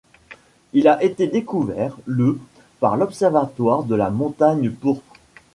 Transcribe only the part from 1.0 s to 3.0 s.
été découvert le par